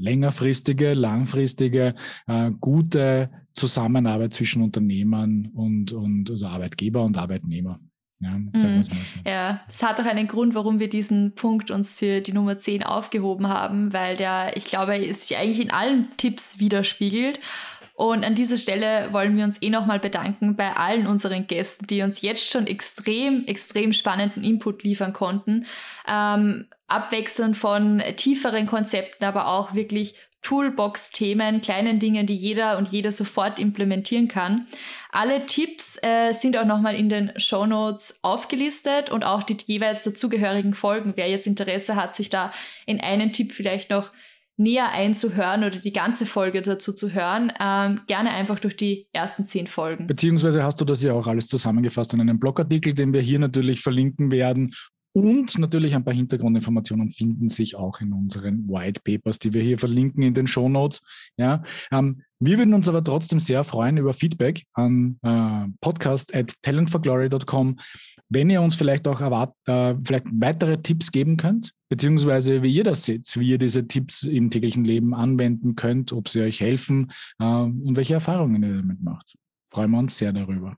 längerfristige, 0.00 0.94
langfristige, 0.94 1.94
äh, 2.26 2.50
gute 2.60 3.30
Zusammenarbeit 3.54 4.34
zwischen 4.34 4.62
Unternehmern 4.62 5.50
und, 5.54 5.92
und 5.92 6.30
also 6.30 6.46
Arbeitgeber 6.46 7.02
und 7.02 7.16
Arbeitnehmer. 7.16 7.80
Ja, 8.22 8.32
mhm. 8.32 8.82
so. 8.82 8.90
ja, 9.26 9.62
es 9.66 9.82
hat 9.82 9.98
auch 9.98 10.04
einen 10.04 10.28
Grund, 10.28 10.54
warum 10.54 10.78
wir 10.78 10.90
diesen 10.90 11.34
Punkt 11.34 11.70
uns 11.70 11.94
für 11.94 12.20
die 12.20 12.34
Nummer 12.34 12.58
10 12.58 12.82
aufgehoben 12.82 13.48
haben, 13.48 13.94
weil 13.94 14.16
der, 14.16 14.56
ich 14.56 14.66
glaube, 14.66 14.92
sich 15.14 15.38
eigentlich 15.38 15.60
in 15.60 15.70
allen 15.70 16.08
Tipps 16.18 16.58
widerspiegelt. 16.58 17.40
Und 17.94 18.24
an 18.24 18.34
dieser 18.34 18.56
Stelle 18.56 19.12
wollen 19.12 19.36
wir 19.36 19.44
uns 19.44 19.60
eh 19.60 19.68
nochmal 19.68 20.00
bedanken 20.00 20.56
bei 20.56 20.74
allen 20.74 21.06
unseren 21.06 21.46
Gästen, 21.46 21.86
die 21.86 22.00
uns 22.00 22.22
jetzt 22.22 22.50
schon 22.50 22.66
extrem, 22.66 23.44
extrem 23.46 23.92
spannenden 23.92 24.42
Input 24.42 24.84
liefern 24.84 25.12
konnten. 25.12 25.66
Ähm, 26.08 26.66
abwechselnd 26.88 27.56
von 27.56 28.02
tieferen 28.16 28.66
Konzepten, 28.66 29.24
aber 29.24 29.48
auch 29.48 29.74
wirklich 29.74 30.14
Toolbox-Themen, 30.42 31.60
kleinen 31.60 31.98
Dingen, 31.98 32.26
die 32.26 32.36
jeder 32.36 32.78
und 32.78 32.88
jeder 32.88 33.12
sofort 33.12 33.58
implementieren 33.58 34.28
kann. 34.28 34.66
Alle 35.10 35.46
Tipps 35.46 35.98
äh, 36.02 36.32
sind 36.32 36.56
auch 36.56 36.64
nochmal 36.64 36.94
in 36.94 37.08
den 37.08 37.32
Show 37.36 37.66
Notes 37.66 38.18
aufgelistet 38.22 39.10
und 39.10 39.24
auch 39.24 39.42
die 39.42 39.56
jeweils 39.66 40.02
dazugehörigen 40.02 40.74
Folgen. 40.74 41.12
Wer 41.16 41.28
jetzt 41.28 41.46
Interesse 41.46 41.96
hat, 41.96 42.14
sich 42.14 42.30
da 42.30 42.52
in 42.86 43.00
einen 43.00 43.32
Tipp 43.32 43.52
vielleicht 43.52 43.90
noch 43.90 44.10
näher 44.60 44.92
einzuhören 44.92 45.64
oder 45.64 45.78
die 45.78 45.92
ganze 45.92 46.26
Folge 46.26 46.60
dazu 46.60 46.92
zu 46.92 47.12
hören, 47.12 47.50
ähm, 47.58 48.02
gerne 48.06 48.30
einfach 48.30 48.60
durch 48.60 48.76
die 48.76 49.08
ersten 49.12 49.46
zehn 49.46 49.66
Folgen. 49.66 50.06
Beziehungsweise 50.06 50.62
hast 50.62 50.80
du 50.80 50.84
das 50.84 51.02
ja 51.02 51.14
auch 51.14 51.26
alles 51.26 51.48
zusammengefasst 51.48 52.12
in 52.12 52.20
einem 52.20 52.38
Blogartikel, 52.38 52.92
den 52.92 53.14
wir 53.14 53.22
hier 53.22 53.38
natürlich 53.38 53.80
verlinken 53.80 54.30
werden. 54.30 54.74
Und 55.12 55.58
natürlich 55.58 55.96
ein 55.96 56.04
paar 56.04 56.14
Hintergrundinformationen 56.14 57.10
finden 57.10 57.48
sich 57.48 57.74
auch 57.74 58.00
in 58.00 58.12
unseren 58.12 58.68
White 58.68 59.00
Papers, 59.04 59.40
die 59.40 59.52
wir 59.52 59.62
hier 59.62 59.78
verlinken 59.78 60.22
in 60.22 60.34
den 60.34 60.46
Show 60.46 60.68
Notes. 60.68 61.02
Ja, 61.36 61.64
ähm, 61.90 62.22
wir 62.38 62.58
würden 62.58 62.74
uns 62.74 62.88
aber 62.88 63.02
trotzdem 63.02 63.40
sehr 63.40 63.64
freuen 63.64 63.96
über 63.96 64.14
Feedback 64.14 64.64
an 64.74 65.18
äh, 65.22 65.66
podcast 65.80 66.34
at 66.34 66.54
talentforglory.com, 66.62 67.80
wenn 68.28 68.50
ihr 68.50 68.62
uns 68.62 68.76
vielleicht 68.76 69.08
auch 69.08 69.20
erwart, 69.20 69.52
äh, 69.66 69.96
vielleicht 70.04 70.26
weitere 70.32 70.80
Tipps 70.80 71.10
geben 71.10 71.36
könnt, 71.36 71.72
beziehungsweise 71.88 72.62
wie 72.62 72.72
ihr 72.72 72.84
das 72.84 73.04
seht, 73.04 73.26
wie 73.38 73.50
ihr 73.50 73.58
diese 73.58 73.88
Tipps 73.88 74.22
im 74.22 74.48
täglichen 74.50 74.84
Leben 74.84 75.12
anwenden 75.12 75.74
könnt, 75.74 76.12
ob 76.12 76.28
sie 76.28 76.40
euch 76.40 76.60
helfen 76.60 77.10
äh, 77.40 77.44
und 77.44 77.96
welche 77.96 78.14
Erfahrungen 78.14 78.62
ihr 78.62 78.76
damit 78.76 79.02
macht. 79.02 79.34
Freuen 79.68 79.90
wir 79.90 79.98
uns 79.98 80.16
sehr 80.16 80.32
darüber. 80.32 80.76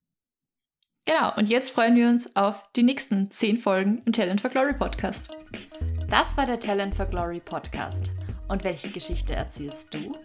Genau, 1.04 1.34
und 1.36 1.48
jetzt 1.48 1.70
freuen 1.70 1.96
wir 1.96 2.08
uns 2.08 2.36
auf 2.36 2.70
die 2.76 2.84
nächsten 2.84 3.30
zehn 3.30 3.58
Folgen 3.58 4.02
im 4.06 4.12
Talent 4.12 4.40
for 4.40 4.50
Glory 4.50 4.72
Podcast. 4.72 5.36
Das 6.08 6.36
war 6.36 6.46
der 6.46 6.60
Talent 6.60 6.94
for 6.94 7.06
Glory 7.06 7.40
Podcast. 7.40 8.12
Und 8.48 8.62
welche 8.62 8.88
Geschichte 8.88 9.34
erzählst 9.34 9.92
du? 9.94 10.16